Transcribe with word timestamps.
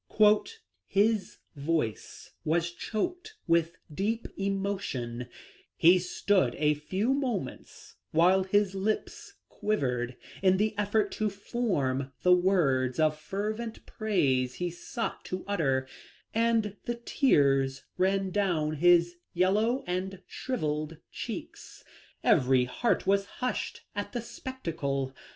"His 0.87 1.37
voice 1.55 2.31
was 2.43 2.71
choked 2.71 3.35
with 3.45 3.77
deep 3.93 4.27
emotion; 4.35 5.27
he 5.75 5.99
stood 5.99 6.55
a 6.55 6.73
few 6.73 7.13
moments 7.13 7.97
while 8.09 8.43
his 8.43 8.73
lips 8.73 9.35
quivered 9.47 10.17
in 10.41 10.57
the 10.57 10.75
effort 10.75 11.11
to 11.11 11.29
form 11.29 12.13
the 12.23 12.33
words 12.33 12.99
of 12.99 13.15
fervent 13.15 13.85
praise 13.85 14.55
he 14.55 14.71
sought 14.71 15.23
to 15.25 15.45
utter, 15.47 15.87
and 16.33 16.77
the 16.85 16.95
tears 16.95 17.83
ran 17.95 18.31
down 18.31 18.77
his 18.77 19.17
yellow 19.35 19.83
and 19.85 20.23
shrivelled 20.25 20.97
cheeks. 21.11 21.83
Every 22.23 22.65
heart 22.65 23.05
was 23.05 23.25
hushed 23.37 23.81
at 23.95 24.13
the 24.13 24.21
spectacle. 24.23 25.13